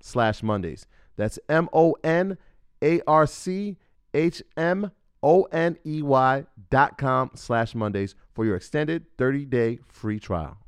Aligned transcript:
slash 0.00 0.42
Mondays. 0.42 0.86
That's 1.16 1.38
M 1.48 1.68
O 1.72 1.96
N 2.02 2.38
A 2.82 3.00
R 3.06 3.26
C 3.26 3.76
H 4.14 4.42
M 4.56 4.90
O 5.22 5.42
N 5.44 5.78
E 5.86 6.02
Y 6.02 6.44
dot 6.70 6.98
com 6.98 7.30
slash 7.34 7.74
Mondays 7.74 8.14
for 8.34 8.44
your 8.44 8.56
extended 8.56 9.04
30 9.18 9.44
day 9.46 9.78
free 9.88 10.18
trial. 10.18 10.58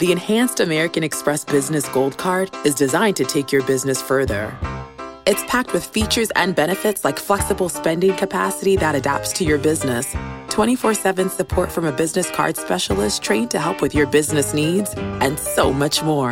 The 0.00 0.10
Enhanced 0.10 0.58
American 0.58 1.04
Express 1.04 1.44
Business 1.44 1.88
Gold 1.88 2.18
Card 2.18 2.50
is 2.64 2.74
designed 2.74 3.16
to 3.16 3.24
take 3.24 3.52
your 3.52 3.62
business 3.62 4.02
further. 4.02 4.52
It's 5.26 5.42
packed 5.46 5.72
with 5.72 5.84
features 5.84 6.30
and 6.32 6.54
benefits 6.54 7.04
like 7.04 7.18
flexible 7.18 7.68
spending 7.68 8.14
capacity 8.14 8.76
that 8.76 8.94
adapts 8.94 9.32
to 9.34 9.44
your 9.44 9.56
business, 9.56 10.14
24 10.54 10.94
7 10.94 11.28
support 11.30 11.72
from 11.72 11.84
a 11.84 11.90
business 11.90 12.30
card 12.30 12.56
specialist 12.56 13.24
trained 13.24 13.50
to 13.50 13.58
help 13.58 13.82
with 13.82 13.92
your 13.92 14.06
business 14.06 14.54
needs, 14.54 14.94
and 14.96 15.36
so 15.36 15.72
much 15.72 16.00
more. 16.00 16.30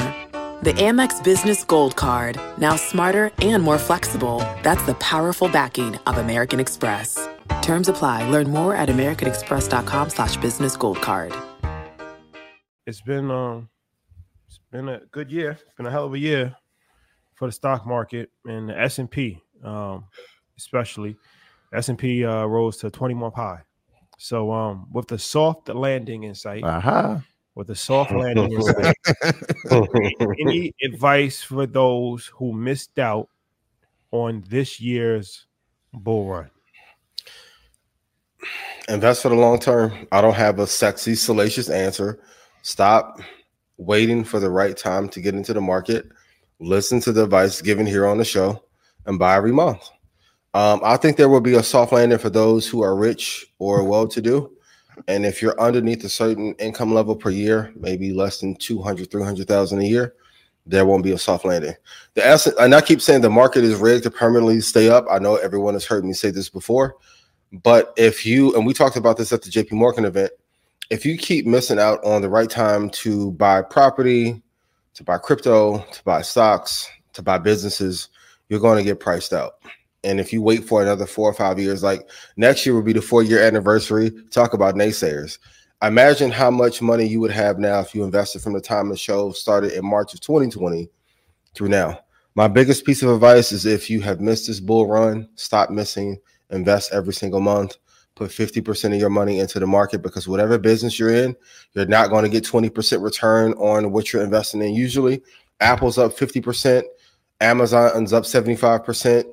The 0.62 0.72
Amex 0.74 1.24
Business 1.24 1.64
Gold 1.64 1.96
Card, 1.96 2.40
now 2.56 2.76
smarter 2.76 3.32
and 3.38 3.64
more 3.64 3.78
flexible. 3.78 4.38
That's 4.62 4.86
the 4.86 4.94
powerful 5.00 5.48
backing 5.48 5.96
of 6.06 6.18
American 6.18 6.60
Express. 6.60 7.18
Terms 7.62 7.88
apply. 7.88 8.30
Learn 8.30 8.48
more 8.48 8.76
at 8.76 8.88
americanexpress.com 8.88 10.10
slash 10.10 10.36
business 10.36 10.76
gold 10.76 10.98
card. 11.00 11.34
It's 12.86 13.00
been 13.00 13.28
um 13.28 13.70
it's 14.46 14.60
been 14.70 14.88
a 14.88 15.00
good 15.10 15.32
year. 15.32 15.50
It's 15.50 15.74
been 15.76 15.86
a 15.86 15.90
hell 15.90 16.04
of 16.04 16.14
a 16.14 16.18
year 16.20 16.54
for 17.34 17.48
the 17.48 17.52
stock 17.52 17.84
market 17.84 18.30
and 18.44 18.68
the 18.68 18.80
S&P 18.80 19.42
um 19.64 20.04
especially. 20.56 21.16
S&P 21.74 22.24
uh, 22.24 22.44
rose 22.44 22.76
to 22.76 22.88
20 22.88 23.14
month 23.14 23.34
high. 23.34 23.62
So 24.22 24.52
um 24.52 24.86
with 24.92 25.08
the 25.08 25.18
soft 25.18 25.68
landing 25.68 26.22
in 26.22 26.36
sight, 26.36 26.62
Aha. 26.62 27.24
with 27.56 27.70
a 27.70 27.74
soft 27.74 28.12
landing 28.12 28.52
in 28.52 28.62
sight, 28.62 28.96
any 30.38 30.72
advice 30.80 31.42
for 31.42 31.66
those 31.66 32.26
who 32.26 32.52
missed 32.52 33.00
out 33.00 33.28
on 34.12 34.44
this 34.48 34.80
year's 34.80 35.46
bull 35.92 36.28
run? 36.28 36.50
Invest 38.88 39.22
for 39.22 39.28
the 39.28 39.34
long 39.34 39.58
term. 39.58 40.06
I 40.12 40.20
don't 40.20 40.34
have 40.34 40.60
a 40.60 40.68
sexy, 40.68 41.16
salacious 41.16 41.68
answer. 41.68 42.20
Stop 42.62 43.20
waiting 43.76 44.22
for 44.22 44.38
the 44.38 44.50
right 44.50 44.76
time 44.76 45.08
to 45.08 45.20
get 45.20 45.34
into 45.34 45.52
the 45.52 45.60
market. 45.60 46.06
Listen 46.60 47.00
to 47.00 47.10
the 47.10 47.24
advice 47.24 47.60
given 47.60 47.86
here 47.86 48.06
on 48.06 48.18
the 48.18 48.24
show 48.24 48.62
and 49.04 49.18
buy 49.18 49.34
every 49.34 49.50
month. 49.50 49.90
Um, 50.54 50.80
I 50.84 50.96
think 50.96 51.16
there 51.16 51.28
will 51.28 51.40
be 51.40 51.54
a 51.54 51.62
soft 51.62 51.92
landing 51.92 52.18
for 52.18 52.30
those 52.30 52.66
who 52.66 52.82
are 52.82 52.94
rich 52.94 53.46
or 53.58 53.82
well 53.84 54.06
to 54.08 54.20
do. 54.20 54.52
And 55.08 55.24
if 55.24 55.40
you're 55.40 55.58
underneath 55.60 56.04
a 56.04 56.08
certain 56.08 56.54
income 56.54 56.92
level 56.92 57.16
per 57.16 57.30
year, 57.30 57.72
maybe 57.76 58.12
less 58.12 58.40
than 58.40 58.54
200, 58.56 59.10
300,000 59.10 59.78
a 59.78 59.84
year, 59.84 60.14
there 60.66 60.86
won't 60.86 61.02
be 61.02 61.12
a 61.12 61.18
soft 61.18 61.44
landing. 61.44 61.74
The 62.14 62.24
asset, 62.24 62.54
and 62.60 62.74
I 62.74 62.82
keep 62.82 63.00
saying 63.00 63.22
the 63.22 63.30
market 63.30 63.64
is 63.64 63.76
rigged 63.76 64.04
to 64.04 64.10
permanently 64.10 64.60
stay 64.60 64.88
up. 64.88 65.06
I 65.10 65.18
know 65.18 65.36
everyone 65.36 65.74
has 65.74 65.86
heard 65.86 66.04
me 66.04 66.12
say 66.12 66.30
this 66.30 66.48
before, 66.48 66.96
but 67.52 67.92
if 67.96 68.24
you, 68.24 68.54
and 68.54 68.66
we 68.66 68.74
talked 68.74 68.96
about 68.96 69.16
this 69.16 69.32
at 69.32 69.42
the 69.42 69.50
JP 69.50 69.72
Morgan 69.72 70.04
event, 70.04 70.30
if 70.90 71.06
you 71.06 71.16
keep 71.16 71.46
missing 71.46 71.78
out 71.78 72.04
on 72.04 72.22
the 72.22 72.28
right 72.28 72.50
time 72.50 72.90
to 72.90 73.32
buy 73.32 73.62
property, 73.62 74.42
to 74.94 75.02
buy 75.02 75.16
crypto, 75.18 75.78
to 75.78 76.04
buy 76.04 76.22
stocks, 76.22 76.88
to 77.14 77.22
buy 77.22 77.38
businesses, 77.38 78.08
you're 78.48 78.60
going 78.60 78.76
to 78.76 78.84
get 78.84 79.00
priced 79.00 79.32
out. 79.32 79.54
And 80.04 80.18
if 80.18 80.32
you 80.32 80.42
wait 80.42 80.64
for 80.64 80.82
another 80.82 81.06
four 81.06 81.28
or 81.28 81.34
five 81.34 81.58
years, 81.58 81.82
like 81.82 82.08
next 82.36 82.66
year 82.66 82.74
will 82.74 82.82
be 82.82 82.92
the 82.92 83.02
four 83.02 83.22
year 83.22 83.42
anniversary, 83.42 84.10
talk 84.30 84.52
about 84.52 84.74
naysayers. 84.74 85.38
Imagine 85.82 86.30
how 86.30 86.50
much 86.50 86.80
money 86.80 87.04
you 87.04 87.20
would 87.20 87.30
have 87.30 87.58
now 87.58 87.80
if 87.80 87.94
you 87.94 88.04
invested 88.04 88.42
from 88.42 88.52
the 88.52 88.60
time 88.60 88.88
the 88.88 88.96
show 88.96 89.32
started 89.32 89.72
in 89.72 89.84
March 89.84 90.14
of 90.14 90.20
2020 90.20 90.88
through 91.54 91.68
now. 91.68 91.98
My 92.34 92.48
biggest 92.48 92.86
piece 92.86 93.02
of 93.02 93.10
advice 93.10 93.52
is 93.52 93.66
if 93.66 93.90
you 93.90 94.00
have 94.00 94.20
missed 94.20 94.46
this 94.46 94.60
bull 94.60 94.86
run, 94.86 95.28
stop 95.34 95.70
missing, 95.70 96.18
invest 96.50 96.92
every 96.92 97.12
single 97.12 97.40
month, 97.40 97.76
put 98.14 98.30
50% 98.30 98.94
of 98.94 99.00
your 99.00 99.10
money 99.10 99.38
into 99.38 99.58
the 99.58 99.66
market 99.66 100.02
because 100.02 100.28
whatever 100.28 100.58
business 100.58 100.98
you're 100.98 101.14
in, 101.14 101.36
you're 101.72 101.86
not 101.86 102.10
going 102.10 102.24
to 102.24 102.30
get 102.30 102.44
20% 102.44 103.02
return 103.02 103.52
on 103.54 103.92
what 103.92 104.12
you're 104.12 104.22
investing 104.22 104.62
in. 104.62 104.74
Usually, 104.74 105.22
Apple's 105.60 105.98
up 105.98 106.16
50%, 106.16 106.84
Amazon's 107.40 108.12
up 108.12 108.24
75%, 108.24 109.24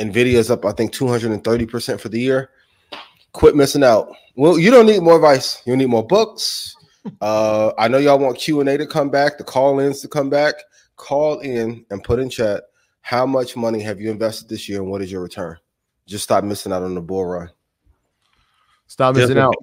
Nvidia's 0.00 0.50
up, 0.50 0.64
I 0.64 0.72
think, 0.72 0.92
230% 0.92 2.00
for 2.00 2.08
the 2.08 2.20
year. 2.20 2.50
Quit 3.32 3.54
missing 3.54 3.84
out. 3.84 4.12
Well, 4.36 4.58
you 4.58 4.70
don't 4.70 4.86
need 4.86 5.02
more 5.02 5.16
advice. 5.16 5.62
You 5.66 5.76
need 5.76 5.88
more 5.88 6.06
books. 6.06 6.76
Uh, 7.22 7.72
I 7.78 7.88
know 7.88 7.96
y'all 7.96 8.18
want 8.18 8.36
Q 8.36 8.60
and 8.60 8.68
A 8.68 8.76
to 8.76 8.86
come 8.86 9.08
back, 9.08 9.38
the 9.38 9.42
call-ins 9.44 10.02
to 10.02 10.08
come 10.08 10.28
back. 10.28 10.52
Call 10.96 11.38
in 11.38 11.86
and 11.90 12.04
put 12.04 12.18
in 12.18 12.28
chat 12.28 12.64
how 13.00 13.24
much 13.24 13.56
money 13.56 13.80
have 13.80 13.98
you 14.02 14.10
invested 14.10 14.50
this 14.50 14.68
year 14.68 14.82
and 14.82 14.90
what 14.90 15.00
is 15.00 15.10
your 15.10 15.22
return. 15.22 15.56
Just 16.06 16.24
stop 16.24 16.44
missing 16.44 16.74
out 16.74 16.82
on 16.82 16.94
the 16.94 17.00
bull 17.00 17.24
run. 17.24 17.48
Stop 18.86 19.14
missing 19.14 19.36
There's 19.36 19.46
out. 19.46 19.54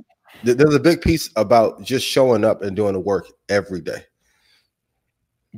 There- 0.44 0.56
There's 0.56 0.74
a 0.74 0.80
big 0.80 1.00
piece 1.00 1.30
about 1.36 1.83
just 1.83 2.07
showing 2.07 2.44
up 2.44 2.63
and 2.63 2.75
doing 2.75 2.94
the 2.94 3.00
work 3.00 3.28
every 3.50 3.81
day. 3.81 4.04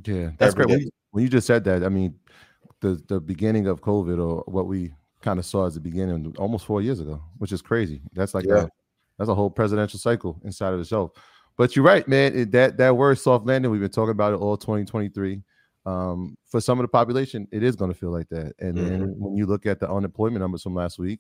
Yeah, 0.04 0.32
that's 0.38 0.54
Every 0.54 0.66
great. 0.66 0.68
When 0.70 0.80
day. 0.80 0.84
you, 0.84 0.92
when 1.12 1.24
you 1.24 1.30
just 1.30 1.48
said 1.48 1.64
that, 1.64 1.86
I 1.86 1.88
mean, 1.90 2.14
the 2.82 3.02
the 3.08 3.20
beginning 3.20 3.68
of 3.68 3.82
COVID 3.82 4.24
or 4.24 4.44
what 4.48 4.68
we 4.68 4.94
kind 5.22 5.40
of 5.40 5.46
saw 5.46 5.66
as 5.66 5.74
the 5.76 5.80
beginning 5.82 6.34
almost 6.38 6.66
four 6.66 6.82
years 6.82 7.00
ago, 7.00 7.22
which 7.38 7.52
is 7.52 7.62
crazy. 7.62 8.02
That's 8.14 8.34
like 8.34 8.46
Yeah. 8.46 8.64
a, 8.64 8.70
that's 9.18 9.30
a 9.30 9.36
whole 9.36 9.50
presidential 9.50 10.00
cycle 10.00 10.40
inside 10.46 10.74
of 10.74 10.80
itself. 10.80 11.12
But 11.58 11.76
you're 11.76 11.84
right, 11.84 12.08
man. 12.08 12.34
It, 12.36 12.52
that 12.52 12.78
that 12.78 12.96
word 12.96 13.18
soft 13.20 13.46
landing, 13.46 13.70
we've 13.70 13.82
been 13.82 13.90
talking 13.90 14.12
about 14.12 14.34
it 14.34 14.38
all 14.38 14.56
2023. 14.56 15.42
Um, 15.86 16.38
for 16.46 16.62
some 16.62 16.80
of 16.80 16.84
the 16.84 16.88
population, 16.90 17.48
it 17.52 17.64
is 17.64 17.76
going 17.76 17.92
to 17.92 17.98
feel 17.98 18.12
like 18.12 18.30
that. 18.30 18.54
And 18.60 18.78
then 18.78 19.16
when 19.18 19.36
you 19.36 19.46
look 19.46 19.66
at 19.66 19.80
the 19.80 19.92
unemployment 19.92 20.40
numbers 20.42 20.64
from 20.64 20.76
last 20.76 21.00
week, 21.00 21.20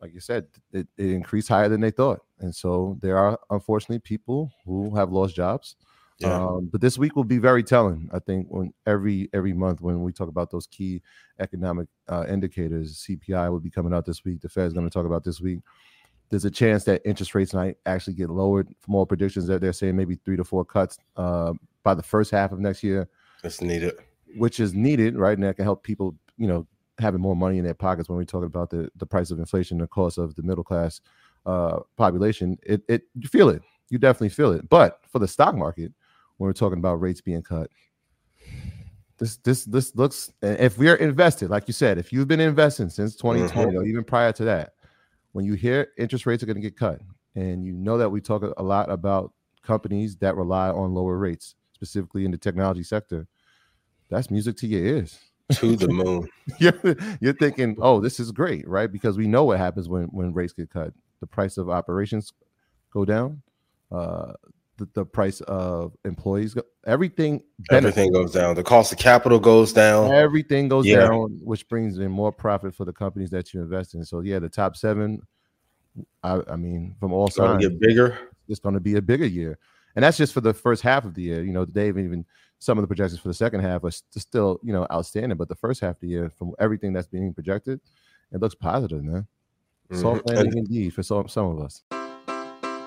like 0.00 0.14
you 0.14 0.20
said, 0.20 0.46
it, 0.72 0.86
it 0.96 1.06
increased 1.10 1.48
higher 1.48 1.68
than 1.68 1.80
they 1.80 1.90
thought, 1.90 2.20
and 2.40 2.54
so 2.54 2.98
there 3.00 3.16
are 3.18 3.38
unfortunately 3.50 3.98
people 3.98 4.52
who 4.64 4.94
have 4.94 5.10
lost 5.10 5.34
jobs. 5.34 5.76
Yeah. 6.18 6.34
Um, 6.42 6.68
but 6.72 6.80
this 6.80 6.96
week 6.96 7.14
will 7.14 7.24
be 7.24 7.38
very 7.38 7.62
telling. 7.62 8.08
I 8.12 8.18
think 8.20 8.46
when 8.48 8.72
every 8.86 9.28
every 9.34 9.52
month 9.52 9.80
when 9.82 10.02
we 10.02 10.12
talk 10.12 10.28
about 10.28 10.50
those 10.50 10.66
key 10.66 11.02
economic 11.40 11.88
uh, 12.08 12.24
indicators, 12.28 13.04
CPI 13.06 13.50
will 13.50 13.60
be 13.60 13.70
coming 13.70 13.92
out 13.92 14.06
this 14.06 14.24
week. 14.24 14.40
The 14.40 14.48
Fed's 14.48 14.72
going 14.72 14.86
to 14.88 14.92
talk 14.92 15.04
about 15.04 15.24
this 15.24 15.40
week. 15.40 15.60
There's 16.30 16.44
a 16.46 16.50
chance 16.50 16.84
that 16.84 17.02
interest 17.04 17.34
rates 17.34 17.52
might 17.54 17.76
actually 17.84 18.14
get 18.14 18.30
lowered. 18.30 18.68
From 18.80 18.94
all 18.94 19.04
predictions 19.06 19.46
that 19.46 19.60
they're 19.60 19.72
saying 19.74 19.94
maybe 19.94 20.16
three 20.24 20.36
to 20.36 20.44
four 20.44 20.64
cuts 20.64 20.98
uh, 21.16 21.52
by 21.82 21.94
the 21.94 22.02
first 22.02 22.30
half 22.30 22.50
of 22.50 22.58
next 22.60 22.82
year, 22.82 23.08
It's 23.44 23.60
needed. 23.60 23.94
which 24.36 24.58
is 24.58 24.72
needed, 24.74 25.16
right? 25.16 25.36
And 25.36 25.46
that 25.46 25.56
can 25.56 25.64
help 25.64 25.82
people, 25.84 26.16
you 26.38 26.46
know, 26.48 26.66
having 26.98 27.20
more 27.20 27.36
money 27.36 27.58
in 27.58 27.64
their 27.64 27.74
pockets 27.74 28.08
when 28.08 28.18
we 28.18 28.24
talk 28.24 28.42
about 28.42 28.70
the 28.70 28.88
the 28.96 29.06
price 29.06 29.30
of 29.30 29.38
inflation, 29.38 29.76
the 29.78 29.86
cost 29.86 30.16
of 30.16 30.34
the 30.34 30.42
middle 30.42 30.64
class 30.64 31.00
uh, 31.44 31.80
population. 31.98 32.56
It 32.62 32.82
it 32.88 33.02
you 33.14 33.28
feel 33.28 33.50
it, 33.50 33.60
you 33.90 33.98
definitely 33.98 34.30
feel 34.30 34.52
it. 34.52 34.66
But 34.68 35.00
for 35.12 35.18
the 35.18 35.28
stock 35.28 35.54
market, 35.54 35.92
when 36.36 36.46
we're 36.48 36.52
talking 36.52 36.78
about 36.78 37.00
rates 37.00 37.20
being 37.20 37.42
cut, 37.42 37.70
this 39.18 39.36
this 39.38 39.64
this 39.64 39.94
looks. 39.96 40.32
and 40.42 40.58
If 40.58 40.78
we're 40.78 40.96
invested, 40.96 41.50
like 41.50 41.68
you 41.68 41.72
said, 41.72 41.98
if 41.98 42.12
you've 42.12 42.28
been 42.28 42.40
investing 42.40 42.88
since 42.88 43.16
2020 43.16 43.76
or 43.76 43.84
even 43.84 44.04
prior 44.04 44.32
to 44.32 44.44
that, 44.44 44.74
when 45.32 45.44
you 45.44 45.54
hear 45.54 45.88
interest 45.98 46.26
rates 46.26 46.42
are 46.42 46.46
going 46.46 46.56
to 46.56 46.62
get 46.62 46.76
cut, 46.76 47.00
and 47.34 47.64
you 47.64 47.72
know 47.72 47.98
that 47.98 48.10
we 48.10 48.20
talk 48.20 48.42
a 48.56 48.62
lot 48.62 48.90
about 48.90 49.32
companies 49.62 50.16
that 50.16 50.36
rely 50.36 50.68
on 50.68 50.94
lower 50.94 51.18
rates, 51.18 51.54
specifically 51.72 52.24
in 52.24 52.30
the 52.30 52.38
technology 52.38 52.82
sector, 52.82 53.26
that's 54.08 54.30
music 54.30 54.56
to 54.58 54.66
your 54.66 54.84
ears. 54.84 55.18
To 55.52 55.76
the 55.76 55.88
moon. 55.92 56.28
you're, 56.58 56.96
you're 57.20 57.32
thinking, 57.32 57.76
oh, 57.80 58.00
this 58.00 58.18
is 58.18 58.32
great, 58.32 58.66
right? 58.68 58.90
Because 58.90 59.16
we 59.16 59.26
know 59.26 59.44
what 59.44 59.58
happens 59.58 59.88
when 59.88 60.04
when 60.06 60.32
rates 60.32 60.52
get 60.52 60.70
cut. 60.70 60.92
The 61.20 61.26
price 61.26 61.56
of 61.56 61.70
operations 61.70 62.32
go 62.92 63.04
down. 63.04 63.42
Uh, 63.90 64.32
the, 64.78 64.88
the 64.94 65.04
price 65.04 65.40
of 65.42 65.96
employees, 66.04 66.54
go, 66.54 66.62
everything, 66.86 67.42
benefits. 67.68 67.96
Everything 67.98 68.12
goes 68.12 68.32
down. 68.32 68.54
The 68.56 68.62
cost 68.62 68.92
of 68.92 68.98
capital 68.98 69.38
goes 69.38 69.72
down. 69.72 70.12
everything 70.12 70.68
goes 70.68 70.86
Yeah. 70.86 71.08
down, 71.08 71.38
which 71.42 71.66
brings 71.68 71.98
in 71.98 72.10
more 72.10 72.30
profit 72.32 72.74
for 72.74 72.84
the 72.84 72.92
companies 72.92 73.30
that 73.30 73.54
you 73.54 73.60
invest 73.62 73.94
in. 73.94 74.04
So 74.04 74.20
yeah, 74.20 74.38
the 74.38 74.48
top 74.48 74.76
seven. 74.76 75.22
I, 76.22 76.40
I 76.50 76.56
mean, 76.56 76.94
from 77.00 77.12
all 77.14 77.26
It's 77.28 77.36
sides, 77.36 77.66
get 77.66 77.80
bigger. 77.80 78.18
it's 78.48 78.60
going 78.60 78.74
to 78.74 78.80
be 78.80 78.96
a 78.96 79.02
bigger 79.02 79.24
year, 79.24 79.58
and 79.94 80.02
that's 80.02 80.18
just 80.18 80.34
for 80.34 80.42
the 80.42 80.52
first 80.52 80.82
half 80.82 81.06
of 81.06 81.14
the 81.14 81.22
year. 81.22 81.42
You 81.42 81.52
know, 81.54 81.64
they 81.64 81.88
even 81.88 82.26
some 82.58 82.76
of 82.76 82.82
the 82.82 82.86
projections 82.86 83.18
for 83.20 83.28
the 83.28 83.34
second 83.34 83.60
half 83.60 83.82
are 83.82 83.90
st- 83.90 84.22
still 84.22 84.60
you 84.62 84.74
know 84.74 84.86
outstanding, 84.92 85.38
but 85.38 85.48
the 85.48 85.54
first 85.54 85.80
half 85.80 85.94
of 85.96 86.00
the 86.00 86.08
year, 86.08 86.28
from 86.28 86.52
everything 86.58 86.92
that's 86.92 87.06
being 87.06 87.32
projected, 87.32 87.80
it 88.30 88.40
looks 88.42 88.54
positive, 88.54 89.02
man. 89.02 89.26
Soft 89.92 90.26
Mhm. 90.26 90.34
landing 90.34 90.58
indeed 90.58 90.90
for 90.92 91.02
some 91.02 91.28
some 91.28 91.46
of 91.46 91.60
us. 91.64 91.82